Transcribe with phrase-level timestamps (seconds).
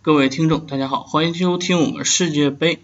[0.00, 2.78] 各位听众，大家好，欢迎收听我们世界杯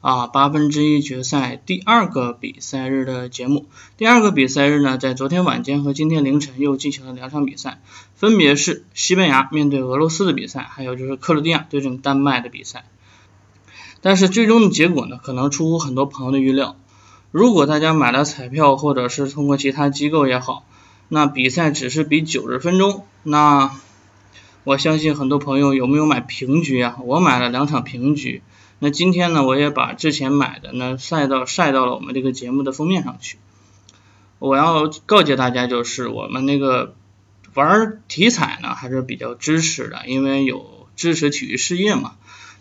[0.00, 3.66] 啊八分之一决赛第二个比赛日的节目。
[3.96, 7.82] 第二个比赛日呢，在昨天晚间和今天凌晨又进行了两场比赛，
[8.14, 12.84] 分别是西班牙面对俄罗斯的比赛，还有就是克罗地亚对阵丹麦的比赛。
[14.00, 16.76] 但是最终的结果呢，可能出乎很多朋友的预料。
[17.32, 20.64] 如果大家买了彩票，或者是通过其他机构也好，
[21.08, 23.72] 那比赛只是比九十分钟，那。
[24.64, 26.98] 我相信很多朋友有没有买平局啊？
[27.04, 28.42] 我买了两场平局。
[28.78, 33.38] 那今天呢，我也把之前买的呢晒到晒到了我们这个节目的封面上去。
[34.38, 36.94] 我要告诫大家，就是我们那个
[37.54, 42.12] 玩体彩呢还是比较支持的，因为有支持体育事业嘛。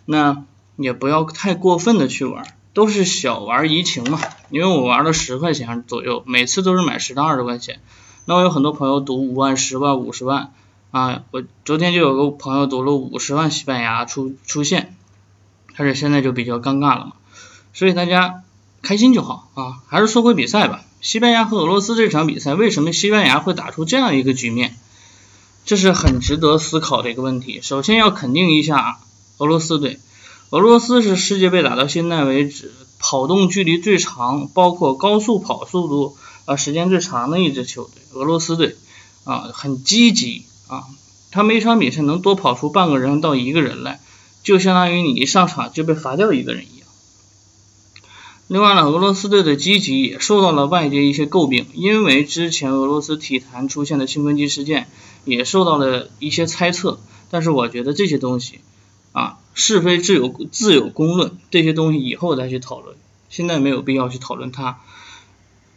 [0.05, 0.43] 那
[0.77, 4.19] 也不要太过分的去玩，都是小玩怡情嘛。
[4.49, 7.79] 因为我玩了十块钱左右，每次都是买十到二十块钱。
[8.25, 10.51] 那我有很多朋友赌五万、十万、五十万。
[10.91, 14.97] 啊，我昨天就有个朋友赌了五十万西班牙出出线，
[15.77, 17.13] 但是现在就比较尴尬了嘛，
[17.73, 18.43] 所以大家
[18.81, 19.79] 开心就好啊。
[19.87, 24.75] 还是说回比赛吧，西班牙和俄罗斯这场比赛，为什么西班牙会打出这样一个局面？
[25.63, 27.61] 这是很值得思考的一个问题。
[27.61, 28.99] 首先要肯定一下
[29.37, 29.97] 俄罗斯队，
[30.49, 32.69] 俄罗斯是世界杯打到现在为止
[32.99, 37.93] 跑动距离最长，包括高速跑速度啊时间最长的一支球队。
[38.13, 38.75] 俄罗斯队
[39.23, 40.43] 啊很积极。
[40.71, 40.87] 啊，
[41.31, 43.99] 他每场比赛能多跑出半个人到一个人来，
[44.41, 46.87] 就相当于你一上场就被罚掉一个人一样。
[48.47, 54.87] 另外呢，俄罗斯队的积极也受到了外界一些诟病，因为之前俄罗斯体坛出现的兴奋剂事件
[55.25, 57.01] 也受到了一些猜测。
[57.29, 58.61] 但是我觉得这些东西
[59.11, 62.95] 啊，是非自有自有公论，这些东西以后再去讨论，
[63.29, 64.79] 现在没有必要去讨论它。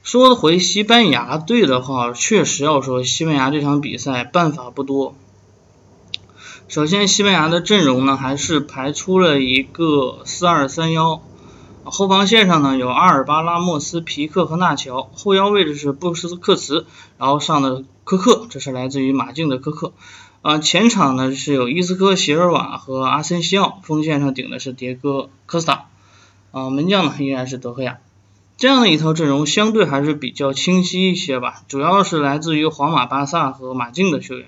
[0.04, 5.16] 说回西班牙队的话，确实要说西班牙这场比赛办法不多。
[6.68, 11.22] 首先，西班牙的阵容呢还是排出了一个四二三幺，
[11.84, 16.84] 后防线上呢有阿尔巴、拉莫斯、皮克和纳乔，后腰位置是布斯克茨，
[17.16, 19.94] 然后上的科克，这是来自于马竞的科克。
[20.42, 25.86] 啊，前场呢是有伊斯科、席尔瓦和阿森西奥，锋线上顶的是迭戈、科斯塔，
[26.52, 28.00] 啊，门将呢依然是德赫亚。
[28.56, 34.46] 这样的一套阵容相对还是比较清晰一些吧，主要是来自于皇马、巴萨和马竞的球员，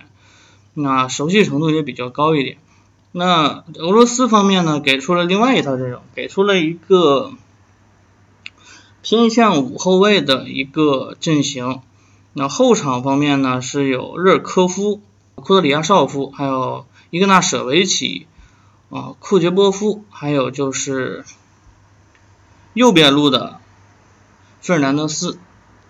[0.75, 2.59] 那熟悉程度也比较高一点。
[3.11, 7.33] 那俄罗斯方面呢，给出了另外一套阵容，给出了一个
[9.03, 11.81] 偏向五后卫的一个阵型。
[12.33, 15.01] 那后场方面呢，是有日尔科夫、
[15.35, 18.27] 库德里亚绍夫，还有伊格纳舍维奇
[18.91, 21.25] 啊、库杰波夫，还有就是
[22.73, 23.59] 右边路的。
[24.67, 25.39] 费尔南德斯，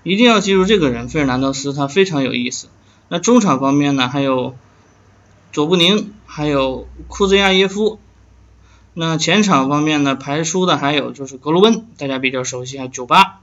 [0.02, 2.68] 一定要记住这个人，费尔南德斯他非常有意思。
[3.08, 4.54] 那中场方面呢，还有
[5.50, 7.98] 佐布宁，还有库兹亚耶夫。
[8.92, 13.40] 那前场方面呢，排出的还有就是格罗温，大家比较熟悉啊，九八。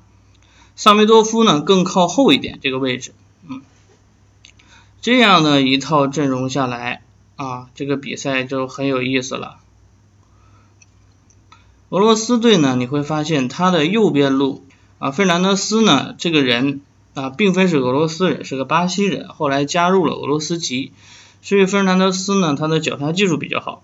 [0.76, 3.16] 萨梅多夫呢更靠后一点这个位置，
[3.50, 3.64] 嗯，
[5.02, 7.02] 这样的一套阵容下来
[7.38, 9.58] 啊，这个比赛就很有意思了。
[11.90, 14.64] 俄罗斯队呢，你会发现他的右边路。
[15.04, 16.80] 啊，费尔南德斯呢，这个人
[17.14, 20.94] 啊，并非是俄罗斯人，是个巴西人，后来加入了俄罗斯籍，
[21.42, 23.84] 所以费尔南德斯呢，他的脚下技术比较好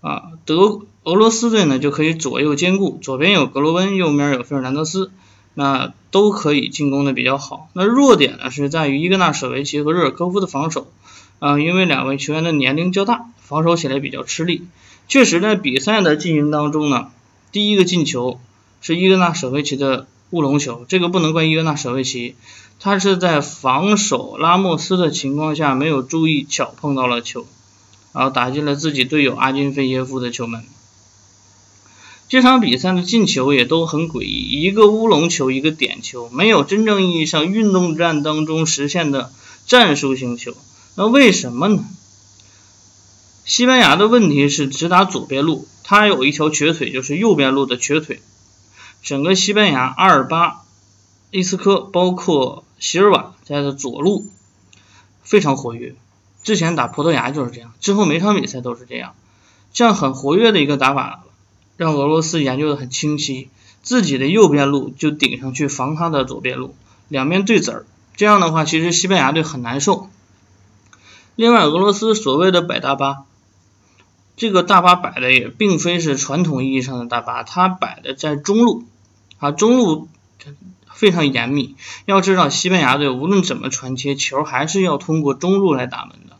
[0.00, 0.30] 啊。
[0.46, 5.10] 德俄罗斯队呢就可以左右兼顾，左边有格罗温，右边有费尔南德斯，
[5.52, 7.68] 那都可以进攻的比较好。
[7.74, 10.90] 那弱点呢是在于伊格纳舍维奇和热尔科夫的防守
[11.40, 14.66] 啊，因为两位球员的年龄较大，防守起来比较吃力。
[15.08, 17.10] 确实，在比赛的进行当中呢，
[17.52, 18.40] 第一个进球
[18.80, 20.06] 是伊格纳舍维奇的。
[20.30, 22.34] 乌龙球，这个不能怪伊格纳舍维奇，
[22.80, 27.46] 他是在防守拉莫斯的情况下没有注意，巧碰到了球，
[28.12, 30.64] 然后打进了自己队友阿金菲耶夫的球门。
[32.28, 39.32] 这场比赛的进球也都很诡异，一个乌龙球，一个点球，没有真正意义上运动战当中实现的
[39.66, 40.54] 战术性球。
[40.94, 41.84] 那为什么呢？
[43.46, 48.20] 西班牙的问题是只打左边路，他有一条瘸腿，就是右边路的瘸腿。
[49.02, 50.62] 整个西班牙，阿尔巴、
[51.30, 54.26] 伊斯科，包括席尔瓦在的左路
[55.22, 55.94] 非常活跃。
[56.42, 59.14] 之前打葡萄牙就是这样，之后每场比赛都是这样。
[59.72, 61.22] 这样很活跃的一个打法，
[61.76, 63.50] 让俄罗斯研究的很清晰。
[63.82, 66.74] 自己的右边路就顶上去防他的左边路，
[67.08, 67.86] 两边对子儿。
[68.16, 70.10] 这样的话，其实西班牙队很难受。
[71.36, 73.24] 另外，俄罗斯所谓的摆大巴。
[74.38, 78.84] 这个大巴摆的也并非是传统意义上的大巴，它摆的在中路，
[79.38, 80.08] 啊，中路
[80.94, 81.74] 非常严密。
[82.06, 86.36] 要知道，西班牙队无论怎么传切，球还是要通过中路来打门的。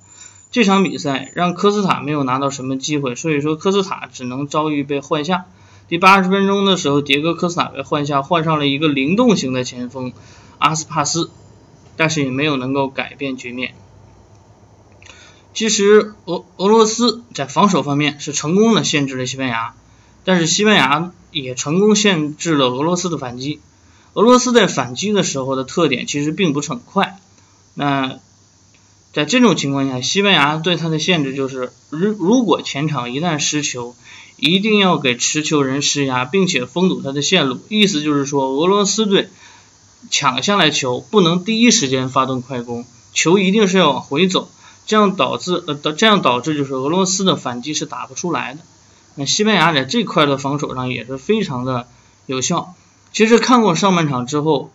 [0.53, 5.47] 这场比赛让科斯塔没有拿到什么机会，所以说科斯塔只能遭遇被换下。
[5.89, 10.13] 第八十分钟的时候，迭戈科斯塔被换下，换上了一个灵动型的前锋
[10.59, 11.33] 阿斯帕斯，
[11.97, 13.75] 但是也没有能够改变局面。
[15.59, 19.75] 其实俄俄罗斯在防守方面是成功的限制了西班牙，
[20.25, 23.59] 但是西班牙也成功限制了俄罗斯的反击。
[24.13, 27.19] 俄罗斯在反击的时候的特点其实并不是很快。
[27.75, 28.21] 那
[29.13, 33.97] 在这种情况下，西班牙对他的限制就是，如如果前场一旦失球，
[34.37, 37.59] 一定要给持球人施压，并且封堵他的线路。
[37.69, 39.29] 意思就是说，俄罗斯队
[40.09, 44.49] 抢下来球不能第一时间发动快攻，球一定是要往回走，
[44.89, 48.61] 这样导致呃这样导致就是俄罗斯的反击是打不出来的。
[49.15, 51.87] 那西班牙在这块的防守上也是非常的
[52.27, 52.75] 有效。
[53.13, 54.73] 其实看过上半场之后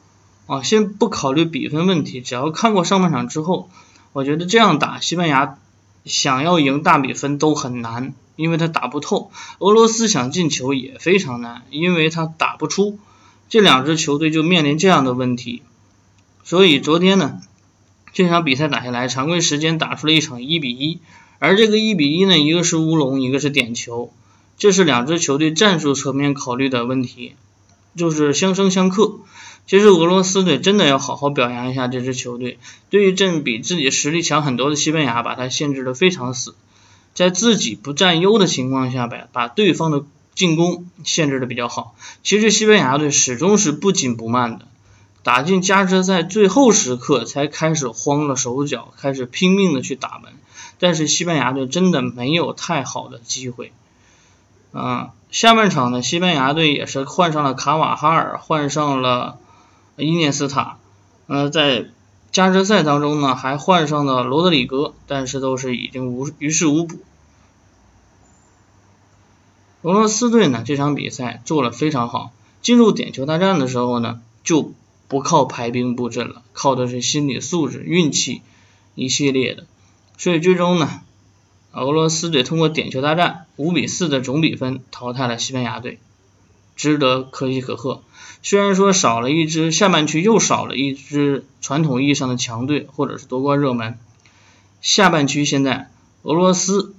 [0.48, 3.70] 啊，先不考虑比分问题，只要看过上半场之后。
[4.12, 5.58] 我觉得这样打西班牙
[6.06, 9.32] 想要赢大比分都很难，因为他打不透。
[9.58, 13.00] 俄罗斯想进球也非常难，因为他打不出。
[13.50, 15.64] 这两支球队就面临这样的问题。
[16.44, 17.42] 所以昨天呢，
[18.14, 21.00] 这场比赛打下来，常规时间打出了一场一比一，
[21.40, 24.14] 而这个一比一呢，一个是乌龙，一个是点球，
[24.58, 27.34] 这是两支球队战术层面考虑的问题，
[27.96, 29.20] 就是相生相克。
[29.66, 36.54] 其实俄罗斯队真的要好好表扬一下这支球队，对于阵比自己实力强很多的西班牙，把它限制的非常死，
[37.14, 40.04] 在自己不占优的情况下呗，把对方的
[40.36, 41.96] 进攻限制的比较好。
[42.24, 44.68] 其实西班牙队始终是不紧不慢的，
[45.24, 50.34] 打进加时赛最后时刻才开始慌了手脚，开始拼命的去打门，
[50.80, 53.72] 但是西班牙队真的没有太好的机会。
[54.74, 59.40] 啊，下半场呢，西班牙队也是换上了卡瓦哈尔，换上了。
[59.96, 60.80] 伊涅斯塔，
[61.28, 61.86] 呃，在
[62.32, 66.98] 加时赛当中呢，还换上了罗德里格，但是都是已经无于事无补。
[69.84, 72.32] 俄罗斯队呢，这场比赛做了非常好，
[72.64, 74.74] 进入点球大战的时候呢，就
[75.08, 78.42] 不靠排兵布阵了，靠的是心理素质、运气
[78.96, 79.66] 一系列的，
[80.18, 81.02] 所以最终呢，
[81.72, 86.00] 俄罗斯队通过点球大战五比四的总比分淘汰了西班牙队，
[86.76, 88.02] 值得可喜可贺。
[88.42, 93.98] 虽然说少了一支下半区又少了一支传统意义上的强队或者是夺冠热门，
[94.82, 95.90] 下半区现在
[96.24, 96.94] 俄罗斯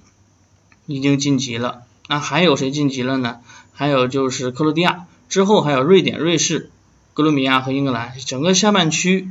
[0.87, 3.41] 已经晋级了，那还有谁晋级了呢？
[3.73, 6.71] 还有就是克罗地亚，之后还有瑞典、瑞士、
[7.15, 9.29] 哥伦比亚和英格兰，整个下半区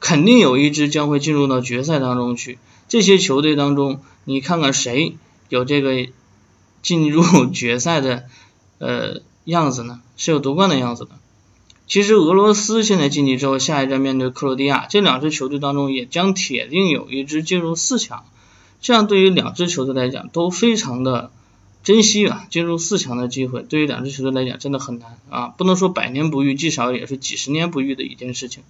[0.00, 2.58] 肯定有一支将会进入到决赛当中去。
[2.88, 5.16] 这些球队当中，你看看谁
[5.48, 6.08] 有这个
[6.82, 7.22] 进入
[7.54, 8.24] 决赛的
[8.78, 10.00] 呃样子呢？
[10.16, 11.12] 是有夺冠的样子的。
[11.86, 18.24] 其实俄罗斯现在晋级之后，下一站面对克罗地亚，这两支球队当中也将铁定有一支进入四强。
[18.80, 21.30] 这样对于两支球队来讲都非常的
[21.86, 28.64] 珍惜啊，进入四强的机会对于两支球队来讲真的很难啊，不能说百年不遇，至少也是几十年不遇的一件事情。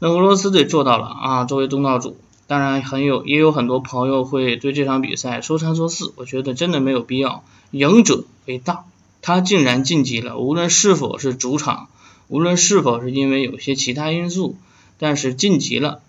[0.00, 2.16] 那俄罗斯队做到了啊，作为东道主，
[2.48, 8.86] 当然很有也有很多朋友会对这场比赛说三说四，我觉得真的没有必要，赢者为大。
[9.22, 11.86] 他竟然晋级了，无论是否是主场，
[12.26, 14.56] 无论是否是因为有些其他因素，
[14.98, 16.00] 但是晋级了，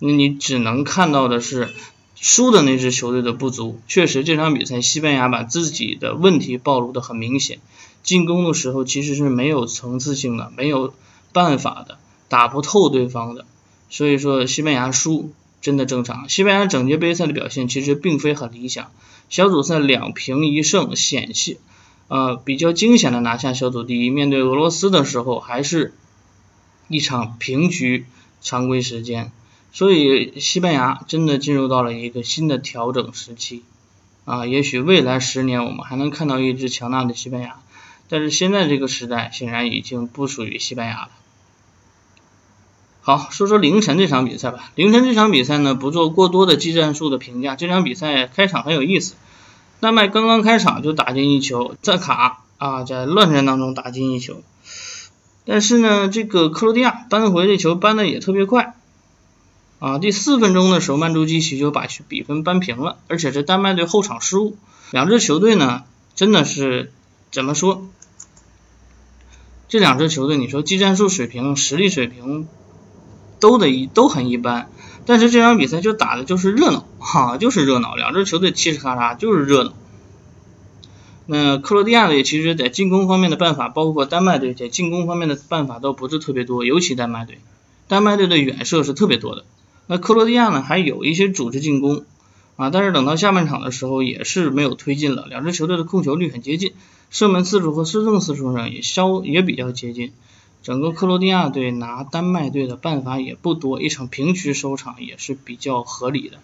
[0.00, 1.70] 那你只能看到的是
[2.20, 3.80] 输的那支球队的不足。
[3.86, 7.60] 确实，这场比赛西班牙把自己的问题暴露的很明显，
[8.02, 10.92] 进攻的时候其实是没有层次性的，没有
[11.32, 11.98] 办法的，
[12.28, 13.44] 打不透对方的。
[13.90, 16.28] 所以说，西班牙输真的正常。
[16.28, 18.90] 西班牙整届杯赛的表现其实并非很理想，
[19.28, 21.58] 小组赛两平一胜，险些。
[22.08, 25.92] 呃，比较惊险的拿下小组第一，面对俄罗斯的时候还是
[26.88, 28.06] 一场平局，
[28.40, 29.30] 常规时间，
[29.72, 33.62] 所以西班牙真的进入到了一个新的调整时期
[34.24, 37.60] 啊，也许未来十年我们还能看到一支强大的西班牙，
[38.08, 41.08] 但是现在这个时代显然已经不属于西班牙了。
[43.00, 49.14] 好，说说凌晨这场比赛吧，凌晨这场比赛呢，不做过多的技战术的评价，这场比赛开场很有意思。
[49.80, 54.42] 丹麦刚刚开场就打进一球，在卡啊，在乱战当中打进一球。
[55.46, 58.74] 但是呢，这个克罗地亚扳回这球扳的也特别快
[59.78, 59.98] 啊。
[59.98, 64.56] 第四分钟的时候，曼朱基奇就把比分扳平了，而且是丹麦队后场失误。
[64.90, 66.92] 两支球队呢，真的是
[67.30, 67.86] 怎么说？
[69.68, 72.48] 这两支球队，你说技战术水平、实力水平
[73.38, 74.70] 都得都很一般。
[75.04, 79.72] 但是这场比赛就打的就是热闹，哈，就是热闹，两支球队嘁哧咔嚓就是热闹。
[81.24, 87.38] 那克罗地亚队其实在进攻方面的办法，包括丹麦队在进攻方面的办法都不是特别多，尤其丹麦队，
[87.88, 89.44] 丹麦队的远射是特别多的，
[89.88, 92.04] 那克罗地亚呢还有一些组织进攻
[92.56, 96.72] 啊，但是等到下半场的时候也是没有推进了，两支球队的控球率很接近，
[97.10, 100.12] 射门次数和失正次数呢也稍也比较接近。
[100.62, 106.38] 整个克罗地亚队拿丹麦队的办法也不多，一场平局收场也是比较合理的。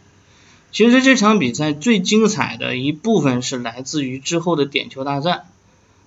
[0.71, 5.43] 其实这场比赛最精彩的一部分是来自于之后的点球大战，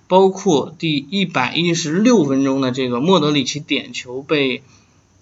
[0.08, 4.62] 包括第一百一十六分钟的这个莫德里奇点球被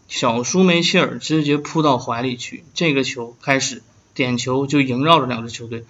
[0.08, 3.82] 小舒梅切尔直接扑到怀里去，这个球开始
[4.14, 5.84] 点球就萦绕着两支球队。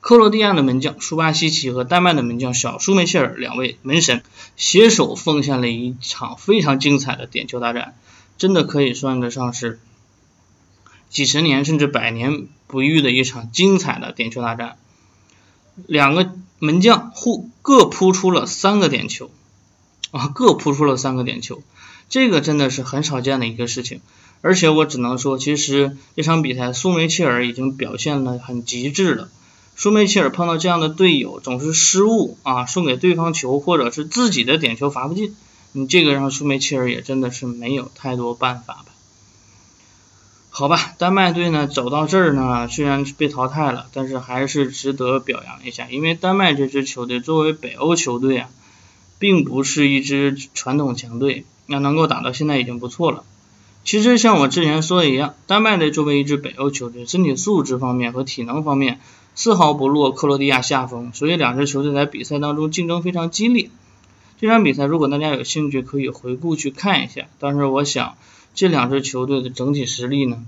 [0.00, 4.22] 克罗地亚的门将舒巴西奇和丹麦的门将小舒梅切尔两位门神
[4.54, 7.96] 携手奉献了一场非常精彩的点球大战，
[8.36, 9.80] 真的可以算得上是
[11.08, 14.76] 几十年甚至百年不遇的一场精彩的点球大战。
[15.86, 19.30] 两个门将互各扑出了三个点球
[20.14, 21.60] 啊，各扑出了三个点球，
[22.08, 24.00] 这个真的是很少见的一个事情。
[24.42, 29.28] 而且我只能说，其实这场比赛苏梅切尔已经表现了很极致了。
[29.74, 35.34] 苏梅切尔碰到这样的队友总是失误啊，送给对方球或者是自己的点球罚不进，
[35.72, 38.86] 你这个让苏梅切尔也真的是没有太多办法吧？
[40.50, 48.48] 好吧，丹麦队呢走到这儿呢，虽然被淘汰了，但是还是值得表扬一下，因为丹麦这支球队作为北欧球队啊，
[49.18, 53.24] 并不是一支传统强队，那能够打到现在已经不错了。
[53.84, 59.00] 其实像我之前说的一样，丹麦队作为一支北欧球队，身体素质方面和体能方面。
[59.36, 63.68] 丝毫不落克罗地亚下风，所以两支球队在比赛当中竞争非常激烈。
[64.40, 67.26] 这场比赛如果大家有兴趣，可以回顾去看一下。
[67.40, 68.14] 但是我想，
[68.54, 70.44] 这两支球队的整体实力呢，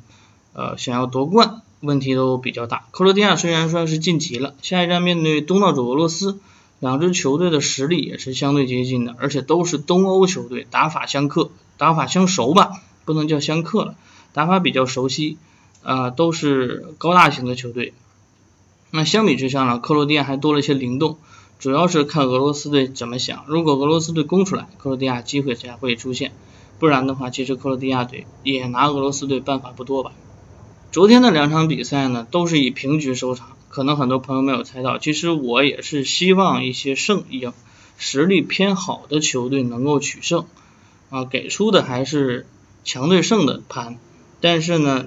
[0.52, 2.84] 呃，想要夺冠问题都比较大。
[2.92, 6.38] 克罗地亚虽然说是晋级了，下一站面对东道主俄罗斯，
[6.78, 13.94] 两支球队的实力也是相对接近的，而且都是东欧球队，打法相克，打法相熟吧，不能叫相克了，
[14.34, 15.38] 打法比较熟悉，
[15.82, 17.94] 啊，都是高大型的球队。
[18.90, 21.16] 那相比之下呢，克罗地亚还多了一些灵动，
[21.58, 23.44] 主要是看俄罗斯队怎么想。
[23.48, 26.30] 如果俄罗斯队攻出来，克罗地亚机会才会出现；
[26.78, 30.12] 不然的话，其实克罗地亚队也拿俄罗斯队办法不多吧。
[30.92, 33.55] 昨天的两场比赛呢，都是以平局收场。
[33.68, 37.52] 可能很多朋友没有猜到，其实我也是希望一些胜赢、
[37.96, 40.46] 实力偏好的球队能够取胜
[41.10, 42.46] 啊，给出的还是
[42.84, 43.98] 强队胜的盘。
[44.40, 45.06] 但是呢，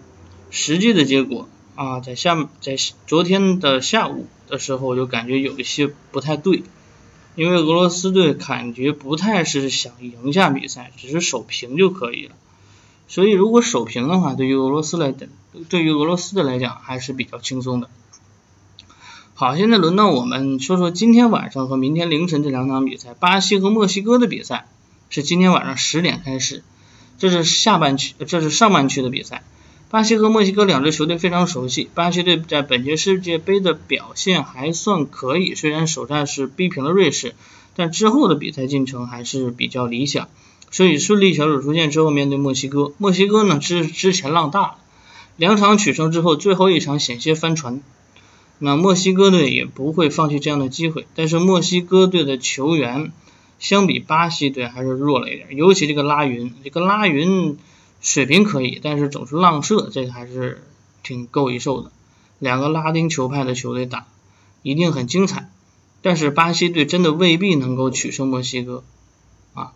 [0.49, 1.47] 实际的结果。
[1.75, 2.75] 啊，在下在
[3.07, 6.63] 昨天的下午的时候，我就感觉有一些不太对，
[7.35, 12.35] 因为俄罗斯队感觉不太是想赢下比赛，只是守平就可以了。
[13.07, 15.29] 所以如果守平的话，对于俄罗斯来讲，
[15.69, 17.89] 对于俄罗斯的来讲还是比较轻松的。
[19.39, 24.67] 好，现在轮到我们说说今天晚上和明天凌晨这两场比赛，巴西和墨西哥的比赛
[25.09, 26.61] 是今天晚上十点开始，
[27.17, 29.43] 这是下半区，这是上半区的比赛。
[29.89, 37.33] 巴西和墨西哥两支球队非常熟悉，巴西队在本届世界杯的表现还算可以，虽然首战是逼平了瑞士，
[37.77, 40.27] 但之后的比赛进程还是比较理想，
[40.69, 44.75] 所以顺利小组出线之后面对墨西哥，墨西哥呢之之前浪大了，
[45.37, 47.81] 两场取胜之后最后一场险些翻船，
[48.59, 53.11] 那墨西哥队也不会放弃这样的机会，但是墨西哥队的球员
[53.57, 57.57] 相比巴西队还是弱了一点，尤其这个拉云，这个拉云。
[58.01, 60.63] 水平可以，但是总是浪射，这个还是
[61.03, 61.91] 挺够一受的。
[62.39, 64.05] 两个拉丁球派的球队打，
[64.61, 65.49] 一定很精彩。
[66.01, 68.85] 但是巴西队真的未必能够取胜墨西哥
[69.53, 69.73] 啊。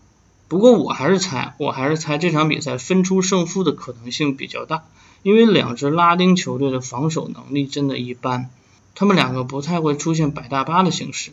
[0.48, 4.86] 不过我还是猜，我还是猜这场比赛分出胜负的可能性比较大，
[5.22, 8.50] 因为两支拉丁球队的防守能力真的一般，
[8.96, 11.32] 他们两个不太会出现百大巴的形式，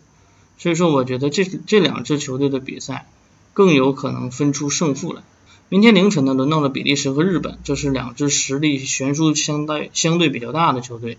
[0.58, 3.06] 所以说我觉得这这两支球队的比赛
[3.52, 5.22] 更有可能分出胜负来。
[5.68, 11.18] 明天凌晨呢，轮到了比利时和日本，这是两支实力悬殊相对相对比较大的球队。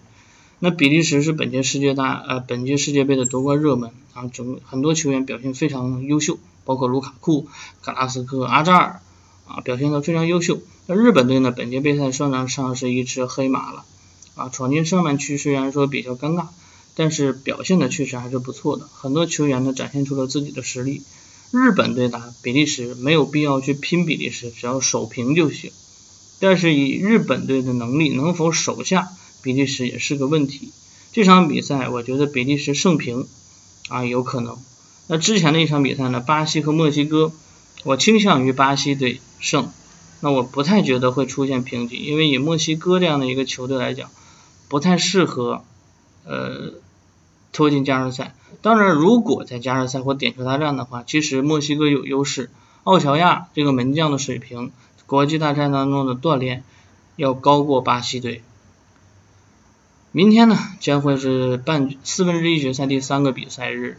[0.60, 7.48] 那比利时是本届世界大呃本届世界杯的夺冠热门啊，整很多球员表现非常优秀，包括卢卡库、
[7.82, 9.00] 卡拉斯科、阿扎尔
[9.48, 10.60] 啊，表现的非常优秀。
[10.86, 13.86] 那日本队呢，本届杯赛算得上是一只黑马了
[14.42, 16.48] 啊，闯进上半区虽然说比较尴尬，
[16.96, 21.04] 但是表现的确实还是不错的，很多球员呢展现出了自己的实力。
[21.52, 25.72] 日本队打比利时没有必要去拼比利时，只要守平就行。
[26.40, 29.10] 但是以日本队的能力，能否守下
[29.44, 30.72] 比利时也是个问题。
[31.12, 33.28] 这场比赛我觉得比利时胜平
[33.90, 34.58] 啊有可能。
[35.08, 37.32] 那之前的一场比赛呢，巴西和墨西哥，
[37.84, 39.72] 我倾向于巴西队胜。
[40.22, 44.10] 那我不太觉得会出现平局，因为以墨西哥这样的一个球队来讲，
[44.72, 45.66] 不太适合
[46.24, 46.80] 呃。
[47.54, 52.50] 拖进加时赛，当然，如果在加时赛或点球大战的话，其实墨西哥有优势。
[52.86, 54.72] 奥乔亚这个门将的水平，
[55.06, 56.64] 国际大战当中的锻炼
[57.18, 58.42] 要高过巴西队。
[60.14, 63.98] 明天呢将会是半四分之一决赛第三个比赛日，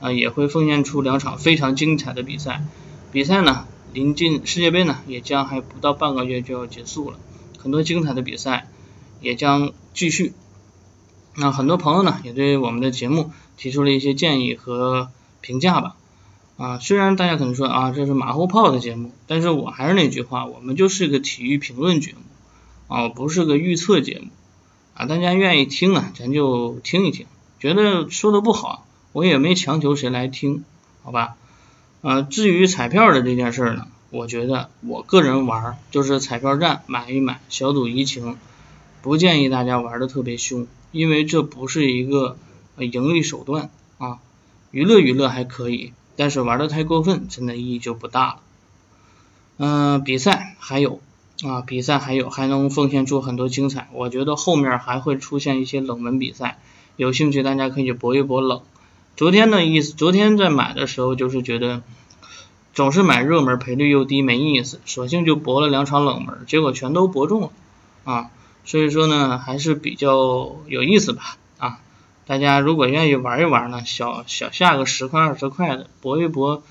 [0.00, 2.64] 啊也会奉献出两场非常精彩的比赛。
[3.10, 7.18] 比赛呢临近世界杯呢也将还不到半个月就要结束了，
[7.58, 8.68] 很多精彩的比赛
[9.20, 10.32] 也将继续。
[11.36, 15.96] 那很多朋友呢也对我们的节目提出了一些建议和评价吧。
[16.58, 24.28] 啊，虽然大家可能说啊，这是马后炮的节目，但是我还是那句话，我们就是个体育评论节目，啊，不是个预测节目，
[24.94, 27.26] 啊，大家愿意听啊，咱就听一听，
[27.58, 30.64] 觉得说的不好，我也没强求谁来听，
[31.02, 31.36] 好吧？
[32.02, 38.36] 呃，至于彩票的这件事呢，我觉得我个人玩就是彩票站买一买，小赌怡情，
[39.02, 42.36] 不建议大家玩的特别凶，因为这不是一个
[42.78, 43.68] 盈利手段
[43.98, 44.18] 啊，
[44.70, 45.92] 娱乐娱乐还可以。
[46.14, 48.36] 但是玩的太过分，真的意义就不大了。
[49.56, 51.00] 嗯，比赛还有
[51.42, 53.88] 啊，比赛还有还能奉献出很多精彩。
[53.92, 56.58] 我觉得后面还会出现一些冷门比赛，
[56.96, 58.60] 有兴趣大家可以搏一搏冷。
[59.16, 61.82] 昨天的意思，昨天在买的时候就是觉得
[62.74, 67.50] 总是买热门，赔率又低，没意思，索性就搏了两场冷门，结果全都搏中了
[68.04, 68.30] 啊。
[68.64, 71.78] 所以说呢，还是比较有意思吧啊。
[72.26, 76.62] 大家如果愿意玩一玩呢，小小下个十块二十块的，搏一搏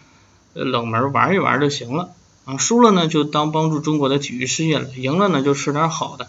[0.53, 2.13] 冷门玩一玩就行了
[2.45, 2.57] 啊。
[2.57, 6.27] 输了呢就当帮助中国的体育事业了，赢了呢就吃点好的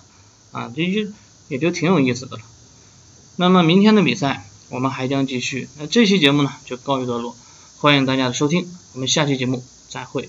[0.50, 1.11] 啊，这就
[1.49, 2.42] 也就挺有意思的了。
[3.37, 7.37] 那么明天的比赛我们还将继续，那这期节目呢就告一段落，
[7.78, 10.28] 欢迎大家的收听，我们下期节目再会。